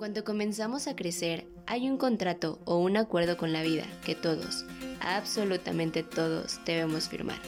[0.00, 4.64] cuanto comenzamos a crecer, hay un contrato o un acuerdo con la vida que todos,
[4.98, 7.38] absolutamente todos, debemos firmar.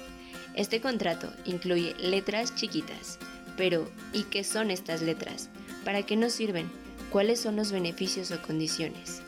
[0.55, 3.19] Este contrato incluye letras chiquitas.
[3.57, 5.49] Pero, ¿y qué son estas letras?
[5.83, 6.71] ¿Para qué nos sirven?
[7.11, 9.23] ¿Cuáles son los beneficios o condiciones?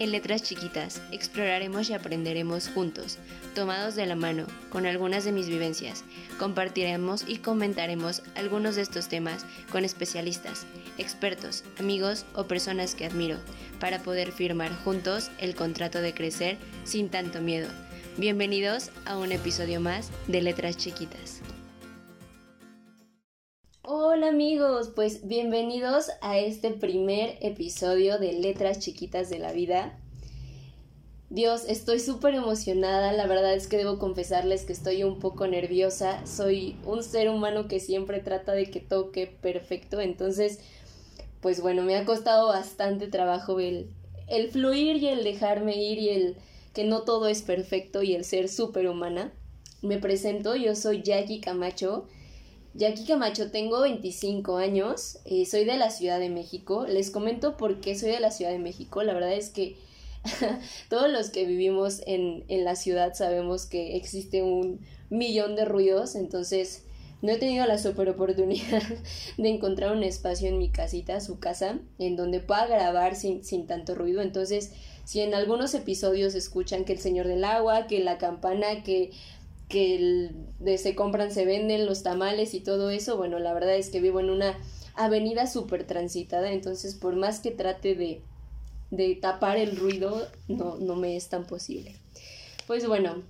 [0.00, 3.18] En Letras Chiquitas exploraremos y aprenderemos juntos,
[3.54, 6.04] tomados de la mano, con algunas de mis vivencias.
[6.38, 10.64] Compartiremos y comentaremos algunos de estos temas con especialistas,
[10.98, 13.38] expertos, amigos o personas que admiro,
[13.78, 17.68] para poder firmar juntos el contrato de crecer sin tanto miedo.
[18.16, 21.40] Bienvenidos a un episodio más de Letras Chiquitas.
[23.82, 29.98] Hola amigos, pues bienvenidos a este primer episodio de Letras Chiquitas de la Vida.
[31.30, 36.26] Dios, estoy súper emocionada, la verdad es que debo confesarles que estoy un poco nerviosa,
[36.26, 40.58] soy un ser humano que siempre trata de que toque perfecto, entonces,
[41.40, 43.90] pues bueno, me ha costado bastante trabajo el,
[44.28, 46.36] el fluir y el dejarme ir y el
[46.74, 49.32] que no todo es perfecto y el ser súper humana.
[49.82, 52.06] Me presento, yo soy Jackie Camacho,
[52.74, 56.86] Jackie Camacho, tengo 25 años, eh, soy de la Ciudad de México.
[56.86, 59.02] Les comento por qué soy de la Ciudad de México.
[59.02, 59.76] La verdad es que
[60.88, 66.14] todos los que vivimos en, en, la ciudad sabemos que existe un millón de ruidos,
[66.14, 66.84] entonces
[67.22, 68.82] no he tenido la super oportunidad
[69.36, 73.66] de encontrar un espacio en mi casita, su casa, en donde pueda grabar sin, sin
[73.66, 74.22] tanto ruido.
[74.22, 74.72] Entonces,
[75.04, 79.10] si en algunos episodios escuchan que el señor del agua, que la campana, que
[79.70, 83.88] que de se compran, se venden los tamales y todo eso, bueno, la verdad es
[83.88, 84.58] que vivo en una
[84.96, 88.20] avenida súper transitada, entonces por más que trate de,
[88.90, 91.94] de tapar el ruido, no, no me es tan posible.
[92.66, 93.22] Pues bueno,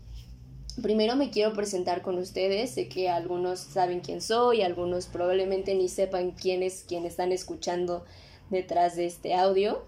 [0.82, 5.88] primero me quiero presentar con ustedes, sé que algunos saben quién soy, algunos probablemente ni
[5.88, 8.04] sepan quién es quien están escuchando
[8.50, 9.82] detrás de este audio.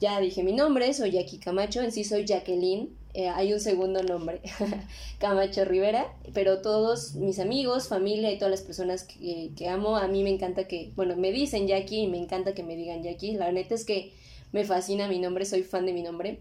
[0.00, 4.02] Ya dije mi nombre, soy Jackie Camacho, en sí soy Jacqueline, eh, hay un segundo
[4.02, 4.42] nombre,
[5.18, 10.06] Camacho Rivera, pero todos mis amigos, familia y todas las personas que, que, amo, a
[10.06, 13.32] mí me encanta que, bueno, me dicen Jackie y me encanta que me digan Jackie.
[13.32, 14.12] La neta es que
[14.52, 16.40] me fascina mi nombre, soy fan de mi nombre.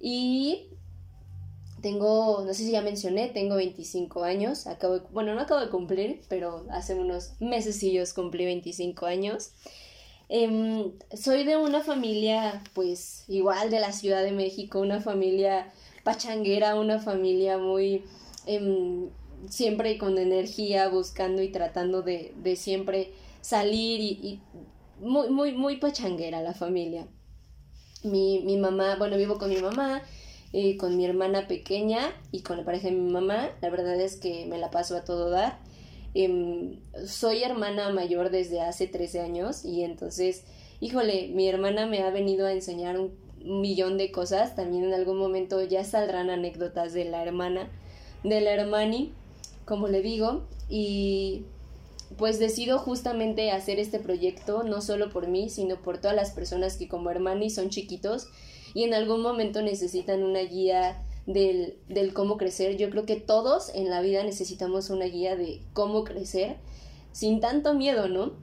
[0.00, 0.68] Y
[1.80, 6.20] tengo, no sé si ya mencioné, tengo 25 años, acabo bueno, no acabo de cumplir,
[6.28, 9.52] pero hace unos meses cumplí 25 años.
[10.28, 15.72] Eh, soy de una familia, pues, igual de la Ciudad de México, una familia
[16.04, 18.04] pachanguera, una familia muy
[18.46, 19.08] eh,
[19.48, 24.40] siempre con energía, buscando y tratando de, de siempre salir y,
[25.00, 27.06] muy, muy, muy pachanguera la familia.
[28.02, 30.02] Mi, mi mamá, bueno, vivo con mi mamá,
[30.52, 33.50] eh, con mi hermana pequeña y con la pareja de mi mamá.
[33.60, 35.58] La verdad es que me la paso a todo dar.
[36.14, 40.44] Eh, soy hermana mayor desde hace 13 años y entonces,
[40.80, 43.12] híjole, mi hermana me ha venido a enseñar un
[43.44, 44.56] millón de cosas.
[44.56, 47.68] También en algún momento ya saldrán anécdotas de la hermana,
[48.24, 49.12] de la hermani,
[49.66, 50.44] como le digo.
[50.70, 51.44] Y
[52.16, 56.78] pues decido justamente hacer este proyecto, no solo por mí, sino por todas las personas
[56.78, 58.28] que como hermani son chiquitos
[58.78, 62.76] y en algún momento necesitan una guía del, del cómo crecer.
[62.76, 66.58] Yo creo que todos en la vida necesitamos una guía de cómo crecer
[67.10, 68.34] sin tanto miedo, ¿no?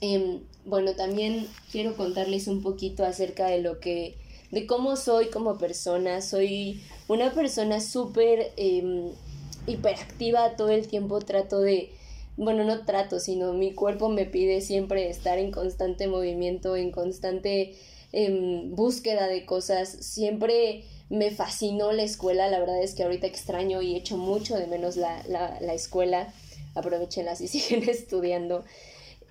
[0.00, 4.16] Eh, bueno, también quiero contarles un poquito acerca de lo que,
[4.52, 6.22] de cómo soy como persona.
[6.22, 9.12] Soy una persona súper eh,
[9.66, 11.18] hiperactiva todo el tiempo.
[11.18, 11.92] Trato de,
[12.38, 17.76] bueno, no trato, sino mi cuerpo me pide siempre estar en constante movimiento, en constante
[18.12, 19.88] eh, búsqueda de cosas.
[19.88, 22.48] Siempre me fascinó la escuela.
[22.48, 26.32] La verdad es que ahorita extraño y echo mucho de menos la, la, la escuela.
[26.74, 28.64] Aprovechenla si siguen estudiando.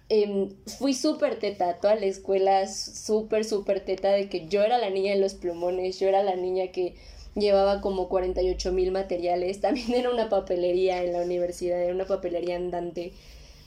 [0.08, 4.92] Eh, fui súper teta, toda la escuela súper, súper teta de que yo era la
[4.92, 6.94] niña de los plumones, yo era la niña que
[7.34, 12.56] llevaba como 48 mil materiales, también era una papelería en la universidad, era una papelería
[12.56, 13.14] andante,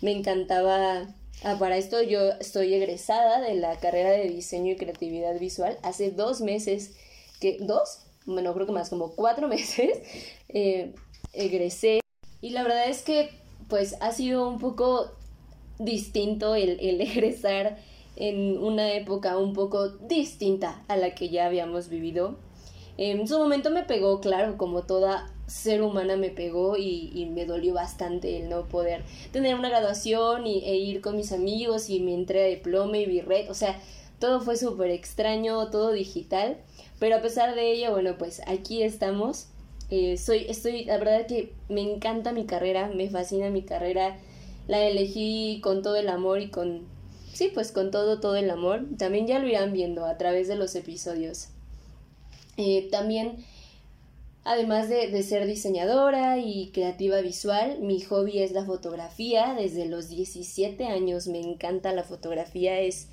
[0.01, 1.09] me encantaba,
[1.45, 6.11] ah, para esto yo estoy egresada de la carrera de diseño y creatividad visual, hace
[6.11, 6.95] dos meses,
[7.41, 9.99] que, dos, bueno, creo que más, como cuatro meses,
[10.49, 10.95] eh,
[11.33, 12.01] egresé,
[12.41, 13.31] y la verdad es que
[13.69, 15.11] pues ha sido un poco
[15.79, 17.79] distinto el, el egresar
[18.17, 22.37] en una época un poco distinta a la que ya habíamos vivido.
[22.97, 27.47] En su momento me pegó, claro, como toda ser humana me pegó y, y me
[27.47, 29.03] dolió bastante el no poder
[29.33, 33.07] tener una graduación y, e ir con mis amigos y me entré de diploma y
[33.07, 33.81] birret, o sea,
[34.21, 36.59] todo fue súper extraño, todo digital,
[36.99, 39.47] pero a pesar de ello, bueno, pues aquí estamos.
[39.91, 44.19] Eh, soy, estoy, la verdad que me encanta mi carrera, me fascina mi carrera,
[44.67, 46.83] la elegí con todo el amor y con
[47.33, 48.85] sí, pues con todo, todo el amor.
[48.99, 51.49] También ya lo irán viendo a través de los episodios.
[52.57, 53.45] Eh, también,
[54.45, 59.55] además de, de, ser diseñadora y creativa visual, mi hobby es la fotografía.
[59.59, 63.09] Desde los 17 años me encanta la fotografía, es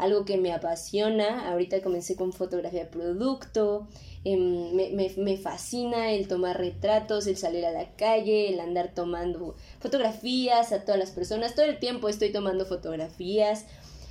[0.00, 1.50] algo que me apasiona.
[1.50, 3.86] Ahorita comencé con fotografía producto.
[4.24, 8.92] Em, me, me, me, fascina el tomar retratos, el salir a la calle, el andar
[8.94, 11.54] tomando fotografías a todas las personas.
[11.54, 13.66] Todo el tiempo estoy tomando fotografías.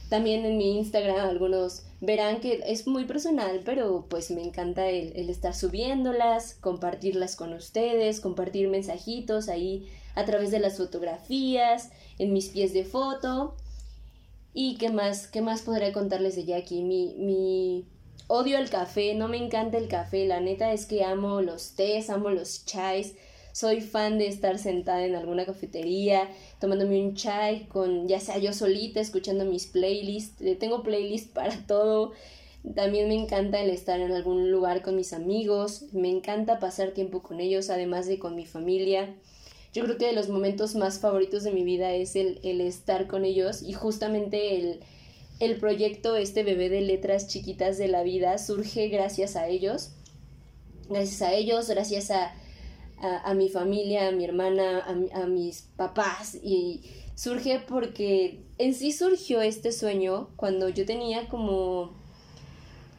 [0.09, 5.13] También en mi Instagram algunos verán que es muy personal, pero pues me encanta el,
[5.15, 12.33] el estar subiéndolas, compartirlas con ustedes, compartir mensajitos ahí a través de las fotografías, en
[12.33, 13.55] mis pies de foto.
[14.53, 15.27] ¿Y qué más?
[15.27, 16.83] ¿Qué más podré contarles de Jackie?
[16.83, 17.85] Mi, mi
[18.27, 22.09] odio el café, no me encanta el café, la neta es que amo los tés,
[22.09, 23.15] amo los chais.
[23.59, 26.29] Soy fan de estar sentada en alguna cafetería,
[26.61, 30.41] tomándome un chai con, ya sea yo solita, escuchando mis playlists.
[30.59, 32.13] Tengo playlists para todo.
[32.73, 35.87] También me encanta el estar en algún lugar con mis amigos.
[35.91, 39.13] Me encanta pasar tiempo con ellos, además de con mi familia
[39.73, 43.05] yo creo que de los momentos más favoritos de mi vida es el, el estar
[43.07, 44.79] con ellos y justamente el,
[45.39, 49.91] el proyecto, este bebé de letras chiquitas de la vida, surge gracias a ellos,
[50.89, 52.33] gracias a ellos, gracias a,
[53.01, 56.81] a, mi familia, a mi hermana, a, a mis papás y
[57.15, 61.91] surge porque en sí surgió este sueño cuando yo tenía como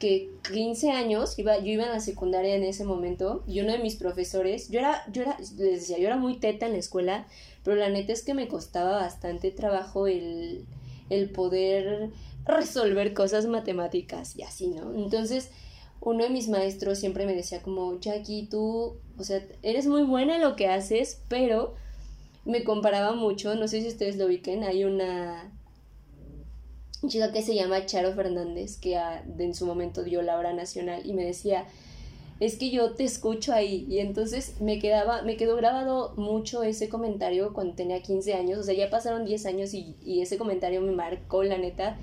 [0.00, 3.78] que 15 años, iba, yo iba en la secundaria en ese momento, y uno de
[3.78, 7.28] mis profesores, yo era, yo era, les decía, yo era muy teta en la escuela,
[7.62, 10.64] pero la neta es que me costaba bastante trabajo el,
[11.10, 12.10] el poder
[12.46, 14.94] resolver cosas matemáticas y así, ¿no?
[14.94, 15.50] Entonces,
[16.00, 20.36] uno de mis maestros siempre me decía como, Jackie, tú, o sea, eres muy buena
[20.36, 21.74] en lo que haces, pero
[22.44, 25.52] me comparaba mucho, no sé si ustedes lo ubiquen, hay una
[27.06, 28.98] chica que se llama Charo Fernández, que
[29.38, 31.66] en su momento dio la hora nacional y me decía,
[32.40, 33.86] es que yo te escucho ahí.
[33.88, 38.62] Y entonces me quedaba, me quedó grabado mucho ese comentario cuando tenía 15 años, o
[38.62, 41.98] sea, ya pasaron 10 años y, y ese comentario me marcó, la neta.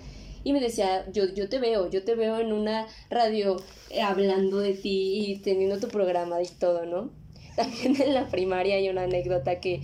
[0.47, 3.57] Y me decía, yo, yo te veo, yo te veo en una radio
[3.89, 7.11] eh, hablando de ti y teniendo tu programa y todo, ¿no?
[7.57, 9.81] También en la primaria hay una anécdota que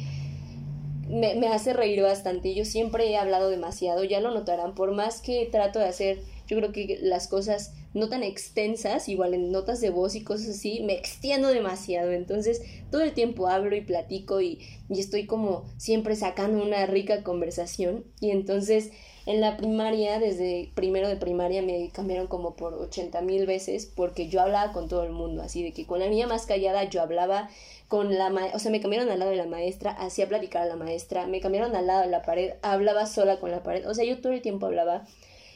[1.10, 2.56] me, me, hace reír bastante.
[2.56, 6.56] Yo siempre he hablado demasiado, ya lo notarán, por más que trato de hacer, yo
[6.56, 10.80] creo que las cosas no tan extensas, igual en notas de voz y cosas así,
[10.84, 12.14] me extiendo demasiado.
[12.14, 17.22] Entonces, todo el tiempo hablo y platico y, y estoy como siempre sacando una rica
[17.22, 18.06] conversación.
[18.22, 18.92] Y entonces,
[19.26, 24.28] en la primaria, desde primero de primaria, me cambiaron como por 80 mil veces porque
[24.28, 27.02] yo hablaba con todo el mundo, así de que con la niña más callada yo
[27.02, 27.50] hablaba
[27.88, 30.76] con la o sea, me cambiaron al lado de la maestra, hacía platicar a la
[30.76, 34.04] maestra, me cambiaron al lado de la pared, hablaba sola con la pared, o sea,
[34.04, 35.06] yo todo el tiempo hablaba.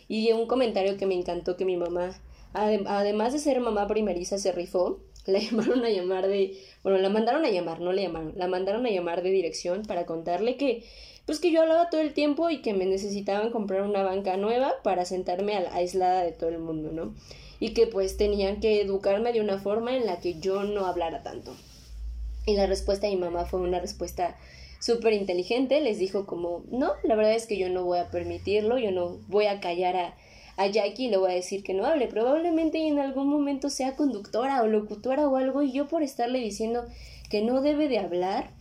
[0.08, 2.18] Y un comentario que me encantó que mi mamá,
[2.54, 5.00] además de ser mamá primeriza, se rifó,
[5.32, 8.86] la llamaron a llamar de, bueno, la mandaron a llamar, no le llamaron, la mandaron
[8.86, 10.86] a llamar de dirección para contarle que,
[11.26, 14.76] pues que yo hablaba todo el tiempo y que me necesitaban comprar una banca nueva
[14.84, 17.14] para sentarme aislada de todo el mundo, ¿no?
[17.60, 21.24] Y que pues tenían que educarme de una forma en la que yo no hablara
[21.24, 21.54] tanto.
[22.46, 24.38] Y la respuesta de mi mamá fue una respuesta
[24.80, 25.82] súper inteligente.
[25.82, 29.18] Les dijo como, no, la verdad es que yo no voy a permitirlo, yo no
[29.28, 30.16] voy a callar a,
[30.57, 32.07] a Jackie le voy a decir que no hable.
[32.07, 36.85] Probablemente en algún momento sea conductora o locutora o algo y yo por estarle diciendo
[37.30, 38.52] que no debe de hablar,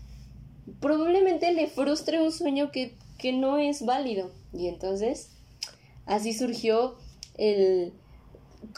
[0.81, 4.31] probablemente le frustre un sueño que, que no es válido.
[4.53, 5.31] Y entonces,
[6.05, 6.97] así surgió
[7.37, 7.93] el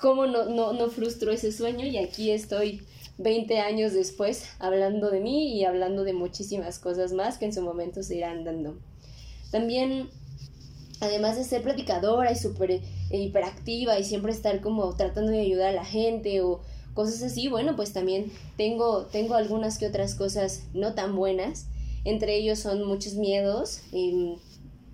[0.01, 2.83] cómo no, no, no frustró ese sueño y aquí estoy
[3.19, 7.63] 20 años después hablando de mí y hablando de muchísimas cosas más que en su
[7.63, 8.79] momento se irán dando.
[9.51, 10.11] También,
[11.01, 15.69] además de ser platicadora y súper eh, hiperactiva y siempre estar como tratando de ayudar
[15.69, 16.61] a la gente o
[16.95, 21.67] cosas así, bueno, pues también tengo, tengo algunas que otras cosas no tan buenas.
[22.05, 23.83] Entre ellos son muchos miedos.
[23.93, 24.35] Y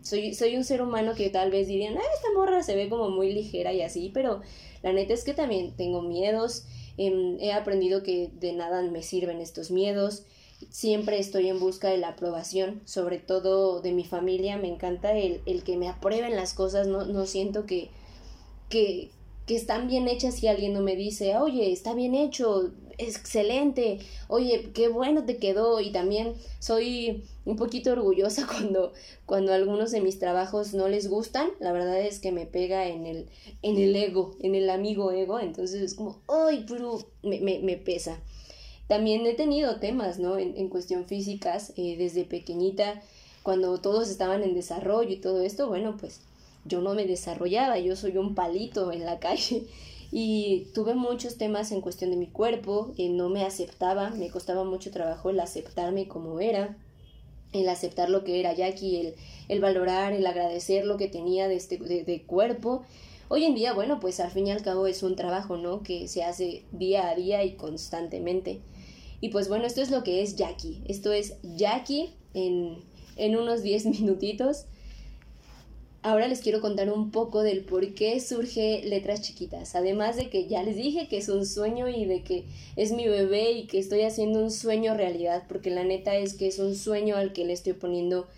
[0.02, 3.10] soy, soy un ser humano que tal vez dirían, ah, esta morra se ve como
[3.10, 4.42] muy ligera y así, pero
[4.82, 6.64] la neta es que también tengo miedos
[6.96, 10.24] Em, he aprendido que de nada me sirven estos miedos.
[10.70, 14.56] Siempre estoy en busca de la aprobación, sobre todo de mi familia.
[14.58, 16.86] Me encanta el, el que me aprueben las cosas.
[16.86, 17.90] No, no siento que,
[18.68, 19.10] que,
[19.46, 24.70] que están bien hechas si alguien no me dice, oye, está bien hecho, excelente, oye,
[24.72, 28.92] qué bueno te quedó y también soy un poquito orgullosa cuando,
[29.26, 33.06] cuando algunos de mis trabajos no les gustan, la verdad es que me pega en
[33.06, 33.28] el,
[33.62, 37.76] en el ego, en el amigo ego, entonces es como, ay, pero me, me, me
[37.76, 38.20] pesa.
[38.88, 40.38] También he tenido temas, ¿no?
[40.38, 43.02] En, en cuestión físicas, eh, desde pequeñita,
[43.42, 46.20] cuando todos estaban en desarrollo y todo esto, bueno, pues
[46.64, 49.66] yo no me desarrollaba, yo soy un palito en la calle
[50.10, 54.64] y tuve muchos temas en cuestión de mi cuerpo, eh, no me aceptaba, me costaba
[54.64, 56.76] mucho trabajo el aceptarme como era,
[57.52, 59.14] el aceptar lo que era Jackie, el,
[59.48, 62.84] el valorar, el agradecer lo que tenía de, este, de, cuerpo.
[63.28, 65.82] Hoy en día, bueno, pues al fin y al cabo es un trabajo, ¿no?
[65.82, 68.60] Que se hace día a día y constantemente.
[69.20, 70.82] Y pues bueno, esto es lo que es Jackie.
[70.86, 72.78] Esto es Jackie en,
[73.16, 74.66] en unos 10 minutitos
[76.04, 79.74] ahora les quiero contar un poco del por qué surge Letras Chiquitas.
[79.74, 82.44] Además de que ya les dije que es un sueño y de que
[82.76, 86.46] es mi bebé y que estoy haciendo un sueño realidad, porque la neta es que
[86.46, 88.28] es un sueño al que le estoy poniendo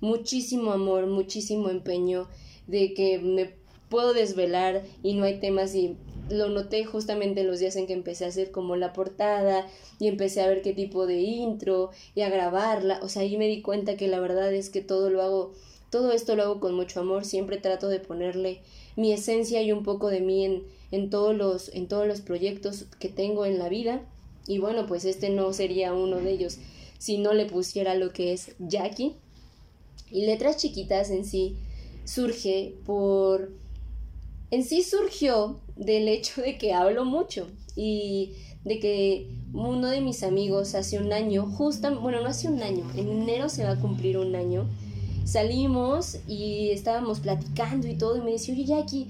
[0.00, 2.28] muchísimo amor, muchísimo empeño,
[2.68, 3.50] de que me
[3.88, 5.96] puedo desvelar y no hay temas y
[6.28, 9.66] lo noté justamente los días en que empecé a hacer como la portada
[9.98, 13.48] y empecé a ver qué tipo de intro y a grabarla, o sea, ahí me
[13.48, 15.52] di cuenta que la verdad es que todo lo hago
[15.90, 18.60] todo esto lo hago con mucho amor, siempre trato de ponerle
[18.96, 22.86] mi esencia y un poco de mí en, en, todos, los, en todos los proyectos
[22.98, 24.02] que tengo en la vida.
[24.48, 26.58] Y bueno, pues este no sería uno de ellos
[26.98, 29.14] si no le pusiera lo que es Jackie.
[30.10, 31.56] Y letras chiquitas en sí
[32.04, 33.52] surge por...
[34.50, 38.32] En sí surgió del hecho de que hablo mucho y
[38.64, 42.84] de que uno de mis amigos hace un año, justo, bueno, no hace un año,
[42.96, 44.66] en enero se va a cumplir un año,
[45.24, 49.06] salimos y estábamos platicando y todo, y me decía, oye Jackie,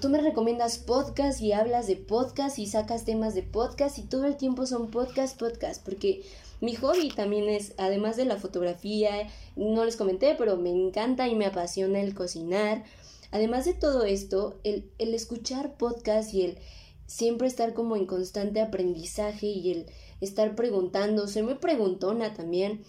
[0.00, 4.26] tú me recomiendas podcast y hablas de podcast y sacas temas de podcast y todo
[4.26, 6.22] el tiempo son podcast, podcast, porque
[6.60, 11.34] mi hobby también es, además de la fotografía, no les comenté, pero me encanta y
[11.34, 12.84] me apasiona el cocinar.
[13.30, 16.58] Además de todo esto, el, el escuchar podcast y el
[17.06, 19.86] siempre estar como en constante aprendizaje y el
[20.20, 22.84] estar preguntando, soy muy preguntona también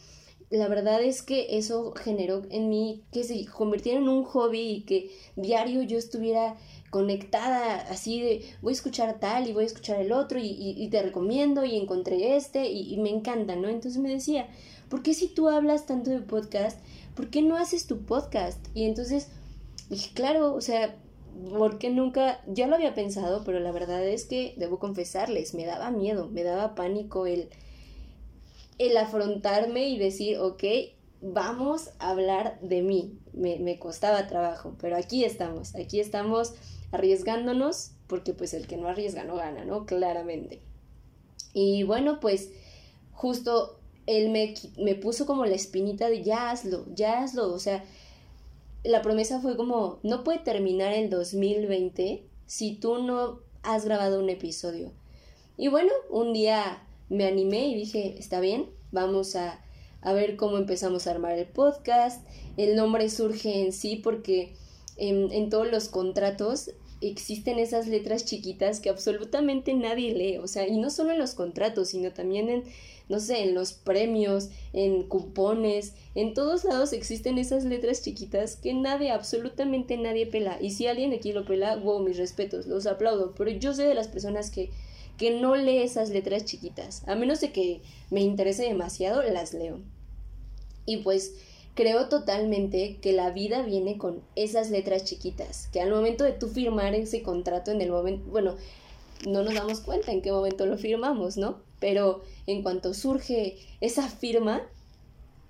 [0.49, 4.81] la verdad es que eso generó en mí que se convirtiera en un hobby y
[4.81, 6.57] que diario yo estuviera
[6.89, 11.03] conectada así de voy a escuchar tal y voy a escuchar el otro y, te
[11.03, 13.69] recomiendo y encontré este y, me encanta, ¿no?
[13.69, 14.47] Entonces me decía,
[14.89, 16.79] ¿por qué si tú hablas tanto de podcast,
[17.15, 18.59] ¿por qué no haces tu podcast?
[18.73, 19.27] Y entonces
[19.89, 20.95] dije, claro, o sea,
[21.57, 25.91] porque nunca, ya lo había pensado, pero la verdad es que debo confesarles, me daba
[25.91, 27.49] miedo, me daba pánico el
[28.79, 30.63] el afrontarme y decir, ok,
[31.21, 33.19] vamos a hablar de mí.
[33.33, 36.55] Me, costaba trabajo, pero aquí estamos, aquí estamos
[36.91, 39.85] arriesgándonos, porque pues el que no arriesga no gana, ¿no?
[39.85, 40.61] Claramente.
[41.53, 42.49] Y bueno, pues
[43.11, 47.83] justo él me, me puso como la espinita de ya hazlo, ya hazlo, o sea,
[48.83, 54.29] la promesa fue como, no puede terminar el 2020 si tú no has grabado un
[54.29, 54.91] episodio.
[55.57, 59.61] Y bueno, un día me animé y dije, está bien, vamos a,
[60.03, 62.25] ver cómo empezamos a armar el podcast.
[62.55, 64.53] El nombre surge en sí porque
[64.95, 66.71] en, en todos los contratos
[67.01, 71.33] existen esas letras chiquitas que absolutamente nadie lee, o sea, y no solo en los
[71.33, 72.63] contratos, sino también en,
[73.07, 78.73] no sé, en los premios, en cupones, en todos lados existen esas letras chiquitas que
[78.73, 80.57] nadie, absolutamente nadie pela.
[80.61, 83.95] Y si alguien aquí lo pela, wow, mis respetos, los aplaudo, pero yo sé de
[83.95, 84.69] las personas que
[85.19, 87.05] que no lee esas letras chiquitas.
[87.05, 89.81] A menos de que me interese demasiado, las leo.
[90.85, 91.35] Y pues
[91.75, 96.47] creo totalmente que la vida viene con esas letras chiquitas, que al momento de tú
[96.47, 98.55] firmar ese contrato, en el momento, bueno,
[99.27, 101.61] no nos damos cuenta en qué momento lo firmamos, ¿no?
[101.79, 104.61] Pero en cuanto surge esa firma,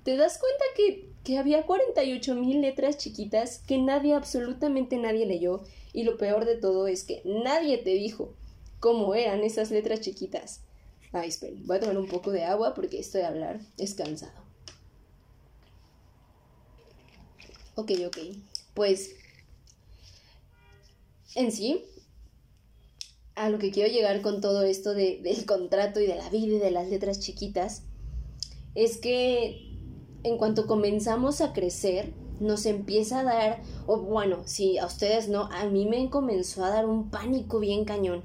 [0.04, 5.62] te das cuenta que, que había 48 mil letras chiquitas que nadie, absolutamente nadie leyó.
[5.94, 8.34] Y lo peor de todo es que nadie te dijo
[8.80, 10.62] cómo eran esas letras chiquitas.
[11.12, 14.49] Ay, esperen, voy a tomar un poco de agua porque esto de hablar es cansado.
[17.80, 18.18] Ok, ok.
[18.74, 19.16] Pues,
[21.34, 21.86] en sí,
[23.36, 26.58] a lo que quiero llegar con todo esto de, del contrato y de la vida
[26.58, 27.84] y de las letras chiquitas,
[28.76, 29.78] es que
[30.24, 35.44] en cuanto comenzamos a crecer, nos empieza a dar, o bueno, si a ustedes no,
[35.44, 38.24] a mí me comenzó a dar un pánico bien cañón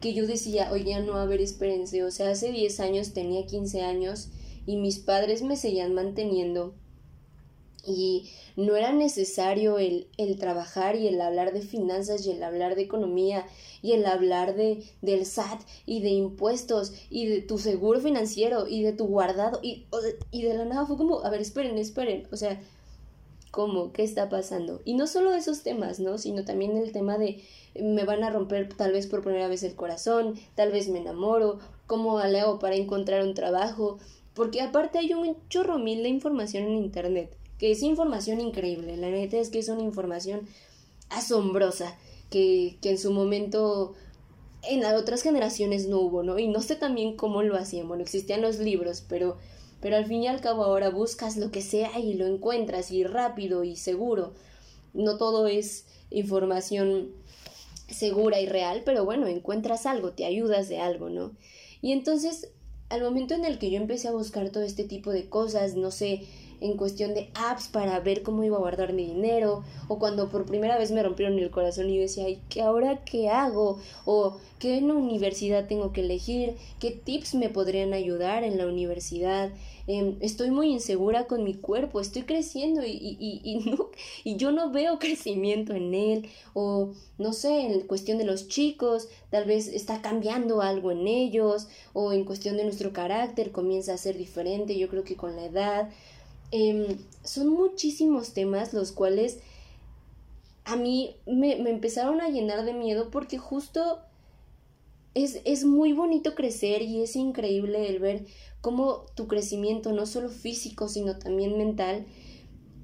[0.00, 3.82] que yo decía, oye, no, a ver, espérense, o sea, hace 10 años tenía 15
[3.82, 4.28] años
[4.64, 6.76] y mis padres me seguían manteniendo
[7.84, 12.76] y no era necesario el, el, trabajar y el hablar de finanzas y el hablar
[12.76, 13.46] de economía
[13.82, 18.82] y el hablar de, del SAT y de impuestos y de tu seguro financiero y
[18.82, 19.86] de tu guardado y,
[20.30, 22.60] y de la nada fue como, a ver, esperen, esperen, o sea,
[23.50, 23.92] ¿cómo?
[23.92, 24.80] ¿Qué está pasando?
[24.84, 26.18] Y no solo esos temas, ¿no?
[26.18, 27.42] Sino también el tema de
[27.74, 31.58] me van a romper tal vez por primera vez el corazón, tal vez me enamoro,
[31.86, 33.98] cómo hago para encontrar un trabajo,
[34.34, 39.08] porque aparte hay un chorro mil de información en internet, que es información increíble, la
[39.08, 40.48] neta es que es una información
[41.10, 41.96] asombrosa
[42.28, 43.94] que, que en su momento
[44.64, 46.40] en las otras generaciones no hubo, ¿no?
[46.40, 49.36] Y no sé también cómo lo hacían, bueno, existían los libros, pero,
[49.80, 53.04] pero al fin y al cabo ahora buscas lo que sea y lo encuentras y
[53.04, 54.32] rápido y seguro.
[54.92, 57.12] No todo es información
[57.86, 61.30] segura y real, pero bueno, encuentras algo, te ayudas de algo, ¿no?
[61.80, 62.50] Y entonces,
[62.88, 65.92] al momento en el que yo empecé a buscar todo este tipo de cosas, no
[65.92, 66.26] sé,
[66.62, 70.46] en cuestión de apps para ver cómo iba a guardar mi dinero, o cuando por
[70.46, 73.78] primera vez me rompieron el corazón y yo decía, ¿y qué ahora qué hago?
[74.04, 78.66] O qué en la universidad tengo que elegir, qué tips me podrían ayudar en la
[78.66, 79.50] universidad.
[79.88, 83.90] Em, estoy muy insegura con mi cuerpo, estoy creciendo y, y, y, no,
[84.22, 89.08] y yo no veo crecimiento en él, o no sé, en cuestión de los chicos,
[89.30, 93.98] tal vez está cambiando algo en ellos, o en cuestión de nuestro carácter comienza a
[93.98, 95.90] ser diferente, yo creo que con la edad,
[96.52, 99.40] Em, son muchísimos temas los cuales
[100.64, 104.00] a mí me, me, empezaron a llenar de miedo porque justo
[105.14, 108.26] es, es muy bonito crecer y es increíble el ver
[108.60, 112.06] cómo tu crecimiento, no solo físico, sino también mental,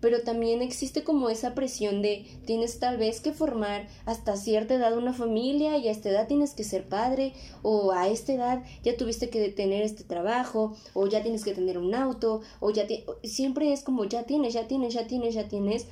[0.00, 4.96] pero también existe como esa presión de tienes tal vez que formar hasta cierta edad
[4.96, 8.96] una familia y a esta edad tienes que ser padre o a esta edad ya
[8.96, 12.86] tuviste que tener este trabajo o ya tienes que tener un auto o ya
[13.24, 15.86] siempre es como ya tienes, ya tienes, ya tienes, ya tienes.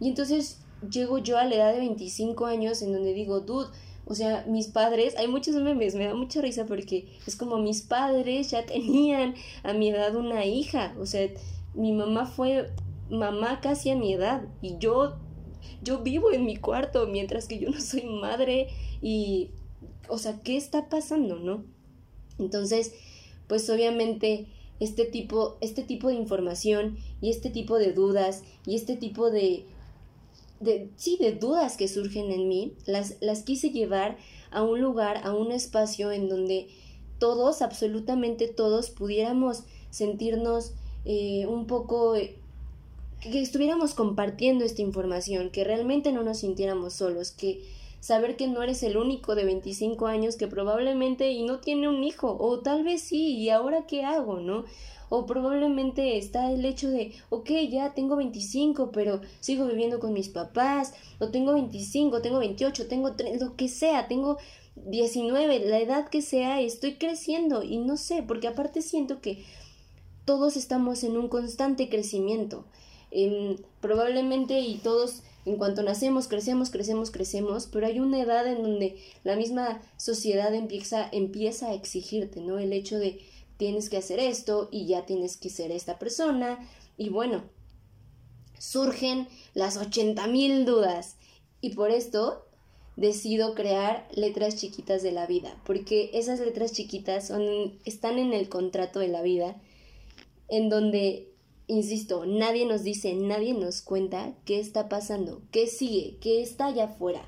[0.00, 3.68] Y entonces llego yo a la edad de 25 años en donde digo, dude,
[4.04, 7.82] o sea, mis padres, hay muchos memes, me da mucha risa porque es como mis
[7.82, 11.28] padres ya tenían a mi edad una hija, o sea,
[11.74, 12.70] mi mamá fue
[13.10, 15.16] mamá casi a mi edad y yo
[15.82, 18.68] yo vivo en mi cuarto mientras que yo no soy madre
[19.00, 19.50] y
[20.08, 21.64] o sea, ¿qué está pasando, no?
[22.38, 22.94] Entonces,
[23.46, 24.46] pues obviamente
[24.80, 29.64] este tipo este tipo de información y este tipo de dudas y este tipo de
[30.60, 34.16] de sí, de dudas que surgen en mí, las las quise llevar
[34.50, 36.68] a un lugar, a un espacio en donde
[37.18, 40.72] todos, absolutamente todos, pudiéramos sentirnos
[41.04, 42.14] eh, un poco
[43.20, 47.62] que estuviéramos compartiendo esta información, que realmente no nos sintiéramos solos, que
[48.00, 52.04] saber que no eres el único de 25 años que probablemente y no tiene un
[52.04, 54.64] hijo, o tal vez sí, y ahora qué hago, ¿no?
[55.10, 60.28] O probablemente está el hecho de, ok, ya tengo 25, pero sigo viviendo con mis
[60.28, 64.38] papás, o tengo 25, tengo 28, tengo 30, lo que sea, tengo
[64.76, 69.44] 19, la edad que sea, estoy creciendo y no sé, porque aparte siento que
[70.24, 72.64] todos estamos en un constante crecimiento.
[73.10, 78.62] Em, probablemente y todos en cuanto nacemos, crecemos, crecemos, crecemos, pero hay una edad en
[78.62, 82.58] donde la misma sociedad empieza, empieza a exigirte, ¿no?
[82.58, 83.20] El hecho de
[83.56, 86.58] tienes que hacer esto y ya tienes que ser esta persona
[86.98, 87.44] y bueno,
[88.58, 91.16] surgen las 80 mil dudas
[91.60, 92.44] y por esto
[92.96, 97.32] decido crear letras chiquitas de la vida, porque esas letras chiquitas
[97.84, 99.56] están en el contrato de la vida,
[100.48, 101.28] en donde
[101.68, 106.84] insisto, nadie nos dice, nadie nos cuenta qué está pasando, qué sigue, qué está allá
[106.84, 107.22] afuera.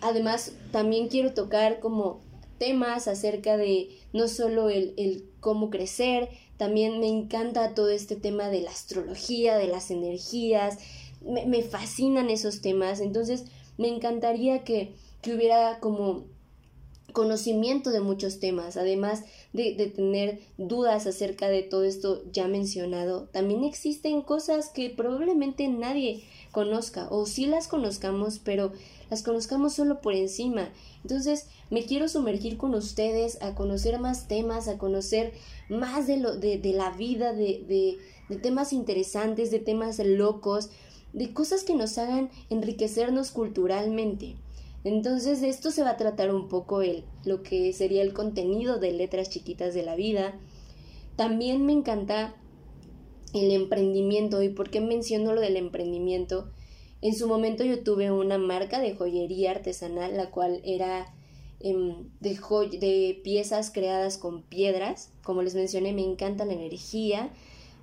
[0.00, 2.20] Además, también quiero tocar como
[2.58, 8.48] temas acerca de no solo el, el cómo crecer, también me encanta todo este tema
[8.48, 10.78] de la astrología, de las energías,
[11.24, 13.44] me, me fascinan esos temas, entonces
[13.78, 16.24] me encantaría que, que hubiera como
[17.12, 19.22] conocimiento de muchos temas, además
[19.52, 25.68] de, de, tener dudas acerca de todo esto ya mencionado, también existen cosas que probablemente
[25.68, 28.72] nadie conozca o sí las conozcamos, pero
[29.10, 30.70] las conozcamos solo por encima.
[31.02, 35.32] Entonces, me quiero sumergir con ustedes a conocer más temas, a conocer
[35.68, 37.98] más de, lo, de, de la vida, de, de,
[38.28, 40.70] de temas interesantes, de temas locos,
[41.12, 44.36] de cosas que nos hagan enriquecernos culturalmente.
[44.84, 48.78] Entonces de esto se va a tratar un poco el, lo que sería el contenido
[48.78, 50.38] de letras chiquitas de la vida.
[51.16, 52.34] También me encanta
[53.32, 54.42] el emprendimiento.
[54.42, 56.50] ¿Y por qué menciono lo del emprendimiento?
[57.00, 61.12] En su momento yo tuve una marca de joyería artesanal, la cual era
[61.60, 62.38] em, de,
[62.78, 65.12] de piezas creadas con piedras.
[65.22, 67.32] Como les mencioné, me encanta la energía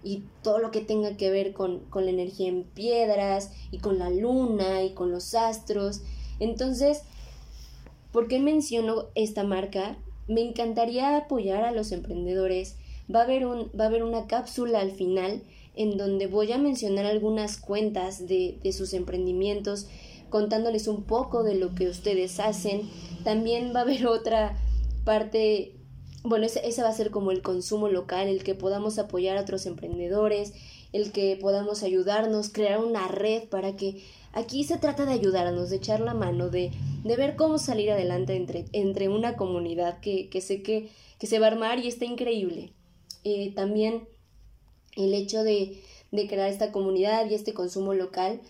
[0.04, 4.00] y todo lo que tenga que ver con, con la energía en piedras y con
[4.00, 6.02] la luna y con los astros.
[6.40, 7.02] Entonces,
[8.12, 9.98] ¿por qué menciono esta marca?
[10.28, 12.78] Me encantaría apoyar a los emprendedores.
[13.14, 15.42] Va a haber, un, va a haber una cápsula al final
[15.76, 19.88] en donde voy a mencionar algunas cuentas de, de sus emprendimientos,
[20.30, 22.90] contándoles un poco de lo que ustedes hacen.
[23.24, 24.58] También va a haber otra
[25.06, 25.76] parte
[26.24, 29.42] bueno, ese, ese, va a ser como el consumo local, el que podamos apoyar a
[29.42, 30.54] otros emprendedores,
[30.92, 35.78] el que podamos ayudarnos, crear una red para que aquí se trata de ayudarnos, de
[35.78, 36.72] echar la mano, de,
[37.04, 41.40] de ver cómo salir adelante entre, entre una comunidad que, que sé que, que, se
[41.40, 42.74] va a armar y está increíble.
[43.24, 44.08] Eh, también
[44.96, 48.42] el hecho de, de crear esta comunidad y este consumo local,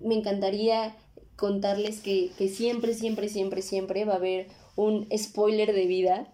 [0.00, 0.96] me encantaría
[1.36, 6.32] contarles que, que siempre, siempre, siempre, siempre va a haber un spoiler de vida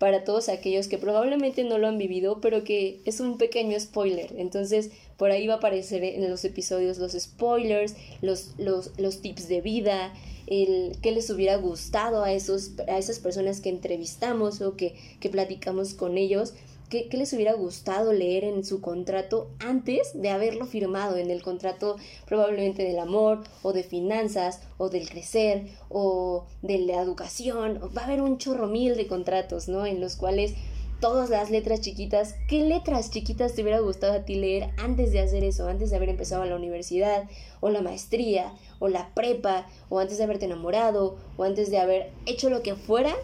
[0.00, 4.32] para todos aquellos que probablemente no lo han vivido, pero que es un pequeño spoiler.
[4.38, 9.46] Entonces, por ahí va a aparecer en los episodios los spoilers, los, los, los tips
[9.46, 10.14] de vida,
[10.46, 15.28] el qué les hubiera gustado a, esos, a esas personas que entrevistamos o que, que
[15.28, 16.54] platicamos con ellos.
[16.90, 21.16] ¿Qué, les hubiera gustado leer en su contrato antes de haberlo firmado?
[21.16, 21.94] En el contrato
[22.26, 27.78] probablemente del amor o de finanzas o del crecer o de la educación.
[27.96, 29.86] Va a haber un chorro mil de contratos, ¿no?
[29.86, 30.54] En los cuales
[31.00, 35.20] todas las letras chiquitas, ¿qué letras chiquitas te hubiera gustado a ti leer antes de
[35.20, 35.68] hacer eso?
[35.68, 37.28] Antes de haber empezado la universidad
[37.60, 42.10] o la maestría o la prepa o antes de haberte enamorado o antes de haber
[42.26, 43.14] hecho lo que fuera.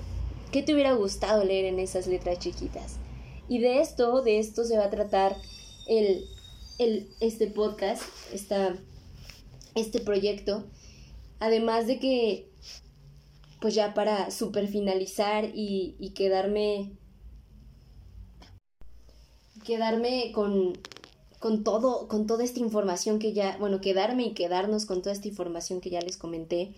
[0.53, 3.01] ¿Qué te hubiera gustado leer en esas letras chiquitas?
[3.49, 5.37] Y de esto, de esto se va a tratar
[5.87, 6.25] el,
[6.79, 8.77] el, este podcast, esta,
[9.75, 10.65] este proyecto.
[11.39, 12.49] Además de que,
[13.61, 16.93] pues ya para super finalizar y, y quedarme,
[19.65, 20.73] quedarme con,
[21.39, 25.29] con todo, con toda esta información que ya, bueno, quedarme y quedarnos con toda esta
[25.29, 26.75] información que ya les comenté.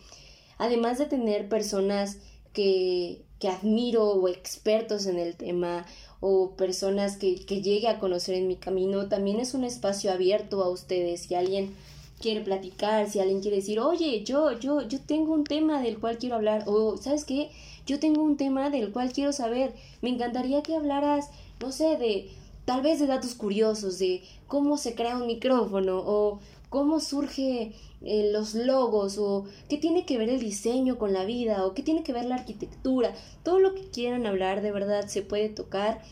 [0.59, 2.19] Además de tener personas
[2.53, 5.87] que, que admiro o expertos en el tema
[6.21, 10.63] o personas que, que llegue a conocer en mi camino, también es un espacio abierto
[10.63, 11.23] a ustedes.
[11.23, 11.75] Si alguien
[12.21, 16.19] quiere platicar, si alguien quiere decir, oye, yo, yo, yo tengo un tema del cual
[16.19, 17.51] quiero hablar, o sabes qué,
[17.87, 19.73] yo tengo un tema del cual quiero saber,
[20.03, 22.29] me encantaría que hablaras, no sé, de
[22.65, 28.31] tal vez de datos curiosos, de cómo se crea un micrófono, o cómo surge eh,
[28.33, 32.03] los logos o qué tiene que ver el diseño con la vida o qué tiene
[32.03, 36.03] que ver la arquitectura, todo lo que quieran hablar de verdad se puede tocar.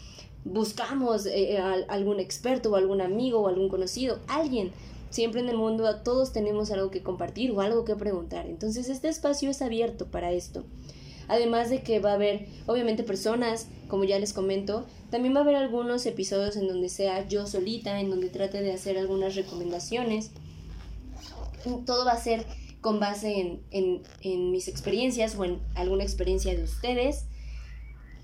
[0.44, 4.72] Buscamos eh, eh, a algún experto o algún amigo o algún conocido, alguien.
[5.10, 8.46] Siempre en el mundo todos tenemos algo que compartir o algo que preguntar.
[8.46, 10.64] Entonces este espacio es abierto para esto.
[11.28, 15.42] Además de que va a haber, obviamente, personas, como ya les comento, también va a
[15.42, 20.30] haber algunos episodios en donde sea yo solita, en donde trate de hacer algunas recomendaciones
[21.84, 22.46] todo va a ser
[22.80, 27.24] con base en, mis experiencias o en alguna experiencia de ustedes.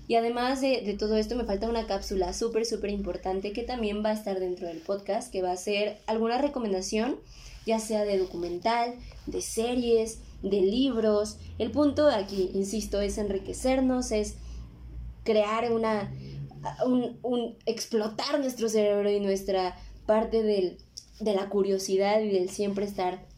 [0.07, 4.11] Y además de, todo esto me falta una cápsula súper, súper importante que también va
[4.11, 7.17] a estar dentro del podcast, que va a ser alguna recomendación,
[7.65, 11.37] ya sea de documental, de series, de libros.
[11.57, 14.35] El punto aquí, insisto, es enriquecernos, es
[15.25, 16.09] crear una,
[16.85, 19.75] un, explotar nuestro cerebro y nuestra
[20.05, 20.77] parte del,
[21.19, 23.32] de la curiosidad y del siempre estar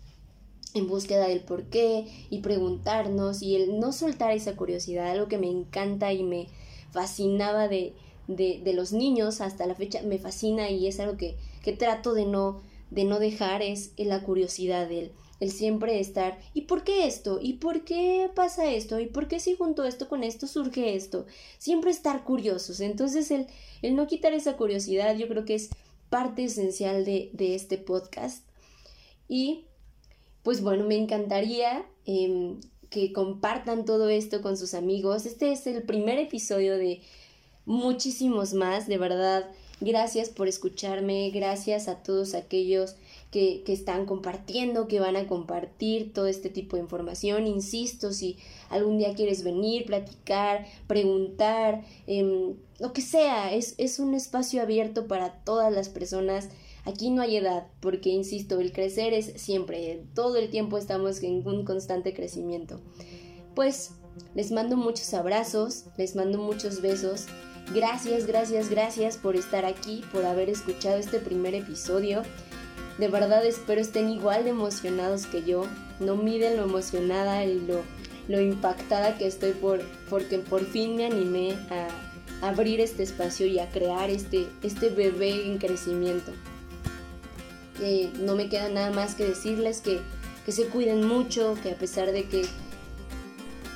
[0.76, 5.40] en búsqueda del por qué y preguntarnos y el no soltar esa curiosidad, algo que
[5.40, 6.48] me encanta y me
[6.92, 7.94] fascinaba de,
[8.28, 12.26] de, los niños hasta la fecha, me fascina y es algo que, que trato de
[12.26, 12.62] no,
[12.92, 17.40] de no dejar, es la curiosidad del el siempre estar, ¿y por qué esto?
[17.42, 19.00] ¿Y por qué pasa esto?
[19.00, 21.26] ¿Y por qué si junto esto con esto surge esto?
[21.58, 22.80] Siempre estar curiosos.
[22.80, 23.48] Entonces el,
[23.82, 25.70] el no quitar esa curiosidad yo creo que es
[26.10, 28.46] parte esencial de, de este podcast.
[29.28, 29.66] Y
[30.46, 35.26] pues bueno, me encantaría em, que compartan todo esto con sus amigos.
[35.26, 37.02] Este es el primer episodio de
[37.66, 39.50] muchísimos más, de verdad.
[39.82, 42.96] Gracias por escucharme, gracias a todos aquellos
[43.32, 47.48] que, que, están compartiendo, que van a compartir todo este tipo de información.
[47.48, 48.38] Insisto, si
[48.70, 55.08] algún día quieres venir, platicar, preguntar, eh, lo que sea, es, es un espacio abierto
[55.08, 56.50] para todas las personas
[56.86, 61.46] Aquí no hay edad, porque, insisto, el crecer es siempre, todo el tiempo estamos en
[61.48, 62.80] un constante crecimiento.
[63.56, 63.92] Pues
[64.36, 67.26] les mando muchos abrazos, les mando muchos besos.
[67.74, 72.22] Gracias, gracias, gracias por estar aquí, por haber escuchado este primer episodio.
[73.00, 75.66] De verdad espero estén igual de emocionados que yo.
[76.00, 77.82] No miden lo emocionada y lo,
[78.28, 83.58] lo impactada que estoy por, porque por fin me animé a abrir este espacio y
[83.58, 86.32] a crear este, este bebé en crecimiento
[88.20, 90.02] no me queda nada más que decirles que,
[90.52, 92.46] se cuiden mucho, que a pesar de que,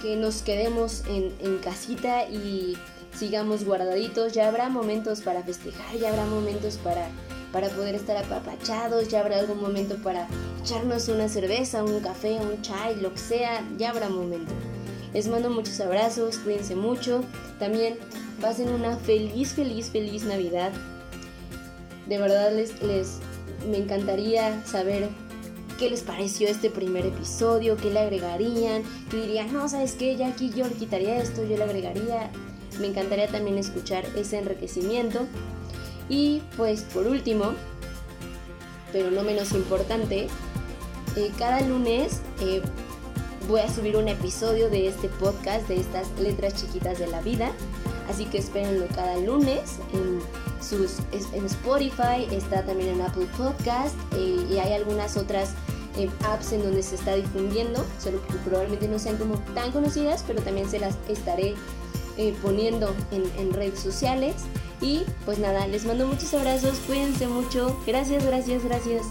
[0.01, 2.77] que nos quedemos en, casita y
[3.17, 7.07] sigamos guardaditos, ya habrá momentos para festejar, ya habrá momentos para,
[7.51, 10.27] para poder estar apapachados, ya habrá algún momento para
[10.61, 14.53] echarnos una cerveza, un café, un chai, lo que sea, ya habrá momento.
[15.13, 17.23] Les mando muchos abrazos, cuídense mucho,
[17.57, 17.97] también
[18.39, 20.71] pasen una feliz, feliz, feliz Navidad.
[22.07, 23.19] De verdad les, les,
[23.69, 25.09] me encantaría saber
[25.77, 30.15] qué les pareció este primer episodio, qué le agregarían, que dirían, no, ¿sabes qué?
[30.17, 32.29] Ya aquí yo le quitaría esto, yo le agregaría.
[32.79, 35.25] Me encantaría también escuchar ese enriquecimiento.
[36.09, 37.53] Y pues por último,
[38.91, 40.27] pero no menos importante,
[41.15, 42.61] eh, cada lunes eh,
[43.47, 47.51] voy a subir un episodio de este podcast, de estas letras chiquitas de la vida.
[48.09, 49.77] Así que espérenlo cada lunes
[50.61, 55.53] sus, en Spotify, está también en Apple Podcast eh, y hay algunas otras
[56.23, 60.41] apps en donde se está difundiendo, solo que probablemente no sean como tan conocidas, pero
[60.41, 61.55] también se las estaré
[62.41, 64.35] poniendo en, en redes sociales.
[64.81, 67.77] Y pues nada, les mando muchos abrazos, cuídense mucho.
[67.85, 69.03] Gracias, gracias, gracias.